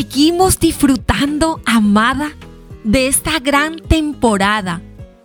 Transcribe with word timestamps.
seguimos 0.00 0.58
disfrutando, 0.58 1.60
amada, 1.66 2.32
de 2.84 3.06
esta 3.06 3.38
gran 3.38 3.76
temporada. 3.76 4.80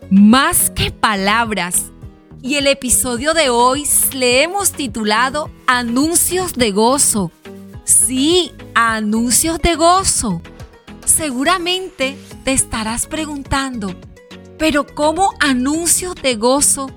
Más 0.09 0.69
que 0.69 0.91
palabras. 0.91 1.93
Y 2.41 2.55
el 2.55 2.67
episodio 2.67 3.33
de 3.33 3.47
hoy 3.49 3.85
le 4.11 4.43
hemos 4.43 4.73
titulado 4.73 5.49
Anuncios 5.65 6.55
de 6.55 6.71
gozo. 6.71 7.31
Sí, 7.85 8.51
anuncios 8.73 9.59
de 9.61 9.75
gozo. 9.75 10.41
Seguramente 11.05 12.17
te 12.43 12.51
estarás 12.51 13.07
preguntando, 13.07 13.95
pero 14.59 14.85
¿cómo 14.85 15.31
anuncios 15.39 16.15
de 16.15 16.35
gozo 16.35 16.91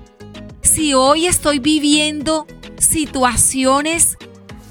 si 0.61 0.93
hoy 0.93 1.27
estoy 1.27 1.59
viviendo 1.59 2.45
situaciones 2.77 4.17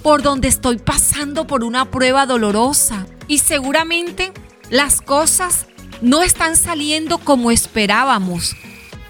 por 0.03 0.23
donde 0.23 0.49
estoy 0.49 0.79
pasando 0.79 1.47
por 1.47 1.65
una 1.65 1.91
prueba 1.91 2.27
dolorosa 2.27 3.07
y 3.27 3.39
seguramente 3.39 4.33
las 4.71 5.01
cosas 5.01 5.67
no 6.01 6.23
están 6.23 6.57
saliendo 6.57 7.19
como 7.19 7.51
esperábamos 7.51 8.55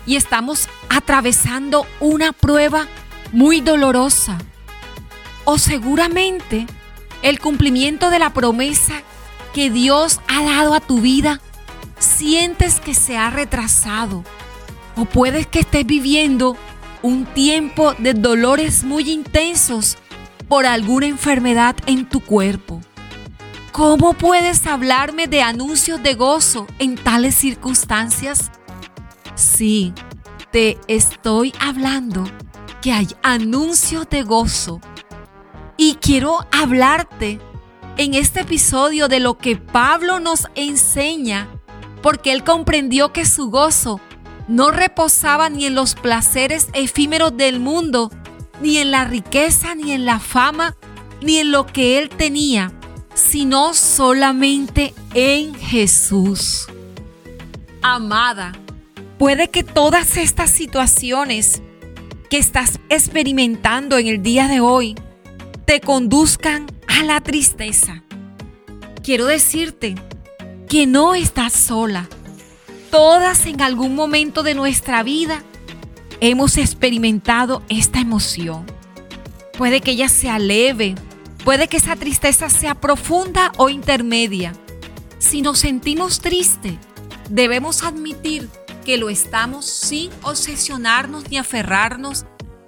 y 0.07 0.17
estamos 0.17 0.69
atravesando 0.89 1.87
una 2.01 2.33
prueba 2.33 2.87
muy 3.33 3.61
dolorosa. 3.61 4.39
O 5.45 5.59
seguramente 5.59 6.67
el 7.23 7.39
cumplimiento 7.41 8.11
de 8.11 8.19
la 8.19 8.33
promesa 8.33 9.03
que 9.53 9.71
Dios 9.71 10.21
ha 10.29 10.43
dado 10.43 10.75
a 10.75 10.81
tu 10.81 11.01
vida 11.01 11.41
sientes 11.99 12.81
que 12.81 12.95
se 12.95 13.17
ha 13.17 13.31
retrasado. 13.31 14.25
O 14.97 15.05
puedes 15.05 15.47
que 15.47 15.61
estés 15.61 15.87
viviendo 15.87 16.57
un 17.03 17.27
tiempo 17.27 17.95
de 17.95 18.15
dolores 18.15 18.85
muy 18.85 19.11
intensos 19.11 19.99
por 20.49 20.67
alguna 20.67 21.07
enfermedad 21.07 21.77
en 21.87 22.09
tu 22.09 22.21
cuerpo. 22.21 22.81
¿Cómo 23.73 24.15
puedes 24.15 24.67
hablarme 24.67 25.27
de 25.27 25.43
anuncios 25.43 26.03
de 26.03 26.15
gozo 26.15 26.67
en 26.79 26.97
tales 26.97 27.35
circunstancias? 27.35 28.51
Sí, 29.35 29.93
te 30.51 30.79
estoy 30.89 31.53
hablando 31.61 32.25
que 32.81 32.93
hay 32.93 33.09
anuncios 33.23 34.09
de 34.09 34.23
gozo. 34.23 34.81
Y 35.77 35.95
quiero 36.01 36.39
hablarte 36.51 37.39
en 37.97 38.15
este 38.15 38.41
episodio 38.41 39.09
de 39.09 39.21
lo 39.21 39.39
que 39.39 39.57
Pablo 39.57 40.19
nos 40.19 40.49
enseña, 40.55 41.49
porque 42.03 42.33
él 42.33 42.43
comprendió 42.43 43.13
que 43.13 43.25
su 43.25 43.51
gozo 43.51 44.01
no 44.49 44.71
reposaba 44.71 45.51
ni 45.51 45.67
en 45.67 45.75
los 45.75 45.95
placeres 45.95 46.69
efímeros 46.73 47.37
del 47.37 47.61
mundo, 47.61 48.11
ni 48.61 48.79
en 48.79 48.91
la 48.91 49.05
riqueza, 49.05 49.75
ni 49.75 49.93
en 49.93 50.05
la 50.05 50.19
fama, 50.19 50.77
ni 51.23 51.39
en 51.39 51.53
lo 51.53 51.67
que 51.67 51.99
él 51.99 52.09
tenía, 52.09 52.73
sino 53.15 53.75
solamente 53.75 54.95
en 55.15 55.55
Jesús. 55.55 56.67
Amada, 57.83 58.53
puede 59.19 59.49
que 59.49 59.63
todas 59.63 60.17
estas 60.17 60.51
situaciones 60.51 61.63
que 62.31 62.39
estás 62.39 62.79
experimentando 62.89 63.99
en 63.99 64.07
el 64.07 64.23
día 64.23 64.49
de 64.49 64.61
hoy 64.61 64.95
te 65.65 65.81
conduzcan 65.81 66.67
a 66.87 67.05
la 67.05 67.21
tristeza. 67.21 68.03
Quiero 69.03 69.27
decirte 69.27 69.95
que 70.69 70.87
no 70.87 71.15
estás 71.15 71.53
sola 71.53 72.09
Todas 72.91 73.45
en 73.45 73.61
algún 73.61 73.95
momento 73.95 74.43
de 74.43 74.55
nuestra 74.55 75.03
vida 75.03 75.43
hemos 76.21 76.57
experimentado 76.57 77.63
esta 77.69 78.01
emoción. 78.01 78.67
Puede 79.57 79.81
que 79.81 79.93
ella 79.93 80.09
sea 80.09 80.39
leve, 80.39 80.95
puede 81.45 81.69
que 81.69 81.77
esa 81.77 81.97
tristeza 81.97 82.51
sea 82.51 82.75
profunda 82.75 83.53
o 83.57 83.69
intermedia. 83.69 84.53
Si 85.19 85.43
nos 85.43 85.59
sentimos 85.59 86.21
tristes, 86.21 86.75
debemos 87.29 87.83
admitir 87.83 88.49
que 88.85 88.97
lo 88.97 89.11
estamos 89.11 89.67
sin 89.67 90.11
obsesionarnos 90.23 91.29
ni 91.31 91.39
aferrarnos 91.39 92.25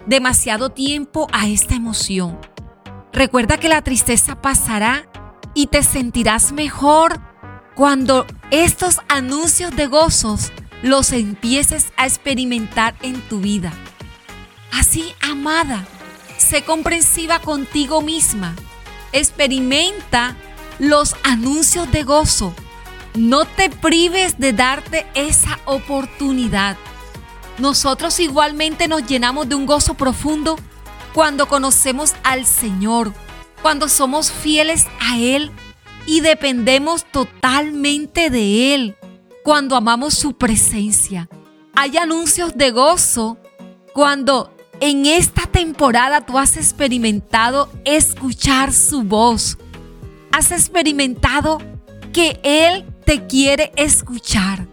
demasiado 0.07 0.71
tiempo 0.71 1.29
a 1.33 1.49
esta 1.49 1.75
emoción. 1.75 2.39
Recuerda 3.13 3.59
que 3.59 3.69
la 3.69 3.83
tristeza 3.83 4.41
pasará 4.41 5.09
y 5.55 5.67
te 5.67 5.83
sentirás 5.83 6.53
mejor 6.53 7.21
cuando 7.75 8.27
estos 8.51 9.01
anuncios 9.09 9.75
de 9.75 9.87
gozos 9.87 10.53
los 10.83 11.13
empieces 11.13 11.93
a 11.97 12.07
experimentar 12.07 12.95
en 13.03 13.21
tu 13.23 13.41
vida. 13.41 13.73
Así, 14.73 15.13
amada, 15.21 15.87
sé 16.39 16.65
comprensiva 16.65 17.41
contigo 17.41 18.01
misma. 18.01 18.55
Experimenta 19.13 20.37
los 20.79 21.17
anuncios 21.23 21.91
de 21.93 22.03
gozo. 22.05 22.55
No 23.15 23.45
te 23.45 23.71
prives 23.71 24.39
de 24.39 24.53
darte 24.53 25.07
esa 25.15 25.59
oportunidad. 25.65 26.77
Nosotros 27.59 28.21
igualmente 28.21 28.89
nos 28.89 29.07
llenamos 29.07 29.49
de 29.49 29.57
un 29.57 29.67
gozo 29.67 29.95
profundo 29.95 30.57
cuando 31.13 31.49
conocemos 31.49 32.15
al 32.23 32.47
Señor, 32.47 33.13
cuando 33.61 33.89
somos 33.89 34.31
fieles 34.31 34.87
a 35.01 35.19
Él 35.19 35.51
y 36.07 36.21
dependemos 36.21 37.05
totalmente 37.05 38.31
de 38.31 38.75
Él 38.75 38.97
cuando 39.43 39.77
amamos 39.77 40.15
su 40.15 40.35
presencia. 40.35 41.29
Hay 41.75 41.97
anuncios 41.97 42.57
de 42.57 42.71
gozo 42.71 43.39
cuando 43.93 44.55
en 44.81 45.07
esta 45.07 45.47
temporada 45.47 46.21
tú 46.25 46.39
has 46.39 46.57
experimentado 46.57 47.71
escuchar 47.85 48.73
su 48.73 49.03
voz. 49.03 49.59
Has 50.33 50.53
experimentado 50.53 51.59
que 52.13 52.41
Él 52.43 52.85
te 53.05 53.27
quiere 53.27 53.73
escuchar. 53.77 54.67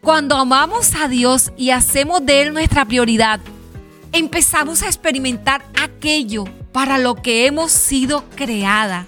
Cuando 0.00 0.36
amamos 0.36 0.94
a 0.94 1.08
Dios 1.08 1.52
y 1.56 1.70
hacemos 1.70 2.24
de 2.24 2.42
Él 2.42 2.52
nuestra 2.52 2.84
prioridad, 2.84 3.40
empezamos 4.12 4.82
a 4.82 4.86
experimentar 4.86 5.64
aquello 5.80 6.44
para 6.72 6.98
lo 6.98 7.16
que 7.16 7.46
hemos 7.46 7.72
sido 7.72 8.24
creada 8.36 9.06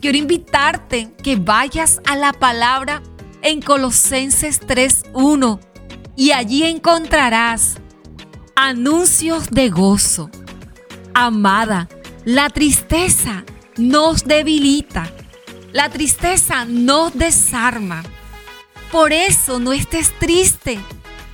quiero 0.00 0.18
invitarte 0.18 1.10
que 1.22 1.36
vayas 1.36 2.00
a 2.06 2.16
la 2.16 2.32
palabra 2.32 3.02
en 3.42 3.62
Colosenses 3.62 4.60
3.1 4.60 5.60
y 6.16 6.32
allí 6.32 6.64
encontrarás 6.64 7.76
anuncios 8.56 9.50
de 9.50 9.70
gozo. 9.70 10.30
Amada, 11.14 11.88
la 12.24 12.50
tristeza 12.50 13.44
nos 13.76 14.24
debilita, 14.24 15.10
la 15.72 15.88
tristeza 15.88 16.64
nos 16.64 17.14
desarma. 17.14 18.02
Por 18.90 19.12
eso 19.12 19.58
no 19.60 19.72
estés 19.72 20.12
triste, 20.18 20.80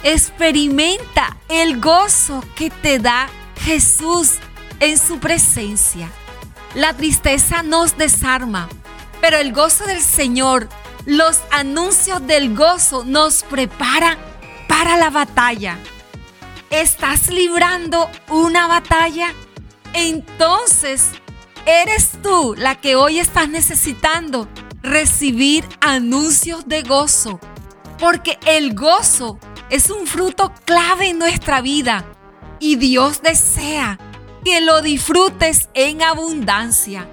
experimenta 0.03 1.37
el 1.49 1.81
gozo 1.81 2.45
que 2.55 2.71
te 2.71 2.99
da 2.99 3.29
Jesús 3.61 4.33
en 4.81 4.99
su 4.99 5.19
presencia. 5.19 6.11
La 6.75 6.95
tristeza 6.95 7.63
nos 7.63 7.97
desarma, 7.97 8.69
pero 9.21 9.39
el 9.39 9.53
gozo 9.53 9.87
del 9.87 10.03
Señor, 10.03 10.69
los 11.07 11.41
anuncios 11.51 12.27
del 12.27 12.55
gozo 12.55 13.05
nos 13.05 13.43
preparan 13.43 14.19
para 14.69 14.97
la 14.97 15.11
batalla. 15.11 15.79
¿Estás 16.71 17.29
librando 17.29 18.11
una 18.31 18.67
batalla? 18.67 19.33
Entonces, 19.93 21.11
eres 21.67 22.13
tú 22.23 22.55
la 22.57 22.75
que 22.75 22.97
hoy 22.97 23.19
estás 23.19 23.49
necesitando 23.49 24.49
recibir 24.83 25.65
anuncios 25.81 26.67
de 26.67 26.83
gozo, 26.83 27.39
porque 27.99 28.39
el 28.47 28.75
gozo 28.75 29.39
es 29.71 29.91
un 29.91 30.07
fruto 30.07 30.53
clave 30.65 31.11
en 31.11 31.19
nuestra 31.19 31.61
vida 31.61 32.05
y 32.59 32.77
Dios 32.77 33.23
desea 33.23 33.99
que 34.45 34.61
lo 34.61 34.83
disfrutes 34.83 35.69
en 35.75 36.03
abundancia. 36.03 37.09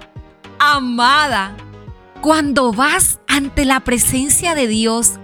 Amada, 0.58 1.56
cuando 2.22 2.72
vas 2.72 3.18
ante 3.26 3.64
la 3.64 3.80
presencia 3.80 4.54
de 4.54 4.68
Dios 4.68 5.14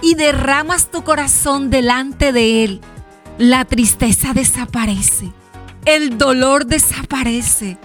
y 0.00 0.14
derramas 0.14 0.92
tu 0.92 1.02
corazón 1.02 1.70
delante 1.70 2.32
de 2.32 2.64
Él, 2.64 2.80
la 3.36 3.64
tristeza 3.64 4.32
desaparece, 4.32 5.32
el 5.84 6.16
dolor 6.16 6.66
desaparece, 6.66 7.78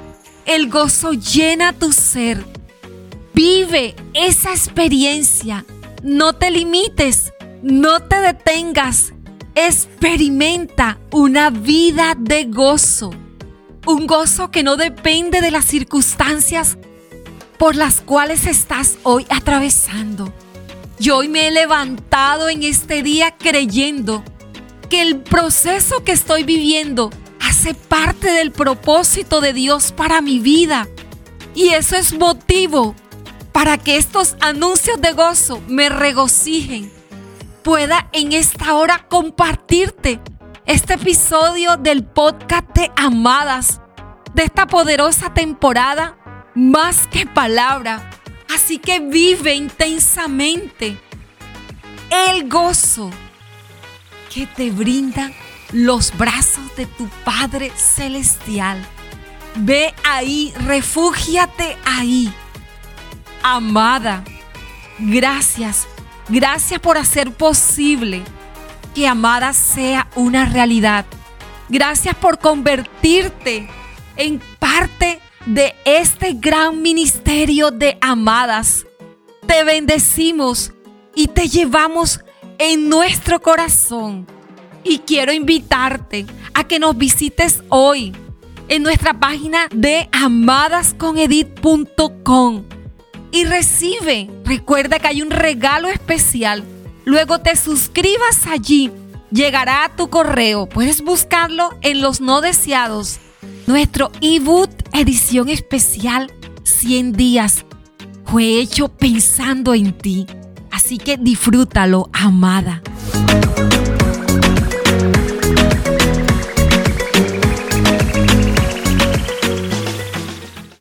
el 0.46 0.70
gozo 0.70 1.14
llena 1.14 1.74
tu 1.74 1.92
ser. 1.92 2.46
Vive 3.34 3.96
esa 4.14 4.52
experiencia, 4.52 5.66
no 6.04 6.34
te 6.34 6.52
limites, 6.52 7.34
no 7.64 8.00
te 8.02 8.22
detengas, 8.22 9.14
experimenta 9.56 11.00
una 11.12 11.50
vida 11.50 12.16
de 12.18 12.46
gozo 12.46 13.12
un 13.88 14.06
gozo 14.06 14.52
que 14.52 14.64
no 14.64 14.78
depende 14.78 15.42
de 15.42 15.52
las 15.52 15.66
circunstancias 15.66 16.78
por 17.62 17.76
las 17.76 18.02
cuales 18.02 18.48
estás 18.48 18.98
hoy 19.04 19.28
atravesando. 19.30 20.34
Yo 20.98 21.18
hoy 21.18 21.28
me 21.28 21.48
he 21.48 21.52
levantado 21.52 22.50
en 22.50 22.64
este 22.64 23.04
día 23.04 23.38
creyendo 23.38 24.24
que 24.90 25.04
el 25.04 25.18
proceso 25.20 26.04
que 26.04 26.12
estoy 26.12 26.44
viviendo 26.44 27.12
hace 27.40 27.76
parte 27.76 28.32
del 28.32 28.52
propósito 28.52 29.42
de 29.42 29.54
Dios 29.54 29.92
para 29.92 30.22
mi 30.22 30.40
vida. 30.40 30.88
Y 31.54 31.70
eso 31.70 31.96
es 31.96 32.18
motivo 32.18 32.96
para 33.52 33.78
que 33.78 33.98
estos 33.98 34.38
anuncios 34.40 35.00
de 35.00 35.12
gozo 35.12 35.62
me 35.68 35.90
regocijen, 35.90 36.92
pueda 37.62 38.10
en 38.12 38.34
esta 38.34 38.74
hora 38.74 39.06
compartirte 39.08 40.20
este 40.66 40.96
episodio 40.96 41.78
del 41.78 42.06
podcast 42.06 42.70
de 42.74 42.92
Amadas, 42.96 43.82
de 44.34 44.46
esta 44.46 44.66
poderosa 44.66 45.36
temporada, 45.36 46.18
más 46.56 47.08
que 47.08 47.26
palabra. 47.26 48.10
Así 48.54 48.78
que 48.78 49.00
vive 49.00 49.54
intensamente 49.54 50.98
el 52.10 52.50
gozo 52.50 53.10
que 54.34 54.46
te 54.46 54.72
brindan 54.72 55.34
los 55.72 56.16
brazos 56.18 56.76
de 56.76 56.86
tu 56.86 57.08
Padre 57.24 57.72
Celestial. 57.76 58.86
Ve 59.56 59.94
ahí, 60.04 60.54
refúgiate 60.66 61.78
ahí. 61.86 62.34
Amada, 63.44 64.24
gracias, 65.00 65.88
gracias 66.30 66.80
por 66.80 66.98
hacer 66.98 67.32
posible 67.34 68.24
que 68.94 69.08
Amada 69.08 69.54
sea 69.54 70.08
una 70.16 70.46
realidad. 70.46 71.06
Gracias 71.70 72.16
por 72.16 72.38
convertirte 72.38 73.70
en 74.18 74.42
parte 74.60 75.21
de 75.46 75.76
este 75.86 76.34
gran 76.34 76.82
ministerio 76.82 77.70
de 77.72 77.98
Amadas. 78.02 78.86
Te 79.48 79.64
bendecimos 79.64 80.74
y 81.16 81.28
te 81.28 81.48
llevamos 81.48 82.20
en 82.58 82.90
nuestro 82.90 83.42
corazón. 83.42 84.28
Y 84.84 84.98
quiero 85.00 85.32
invitarte 85.32 86.26
a 86.54 86.64
que 86.64 86.80
nos 86.80 86.98
visites 86.98 87.62
hoy 87.70 88.14
en 88.68 88.84
nuestra 88.84 89.20
página 89.20 89.68
de 89.74 90.10
amadasconedit.com 90.12 92.64
y 93.32 93.46
recibe. 93.46 94.30
Recuerda 94.46 95.00
que 95.00 95.08
hay 95.08 95.22
un 95.22 95.32
regalo 95.32 95.88
especial. 95.88 96.66
Luego 97.06 97.40
te 97.40 97.56
suscribas 97.56 98.46
allí. 98.48 98.92
Llegará 99.32 99.86
a 99.86 99.96
tu 99.96 100.10
correo. 100.10 100.68
Puedes 100.68 101.02
buscarlo 101.02 101.70
en 101.82 102.02
los 102.02 102.20
no 102.22 102.42
deseados. 102.42 103.20
Nuestro 103.66 104.12
ebook 104.22 104.70
edición 104.94 105.50
especial 105.50 106.32
100 106.64 107.14
días 107.14 107.66
fue 108.26 108.60
hecho 108.60 108.88
pensando 108.88 109.74
en 109.74 109.98
ti. 109.98 110.26
Así 110.72 110.98
que 110.98 111.18
disfrútalo, 111.18 112.10
amada. 112.14 112.82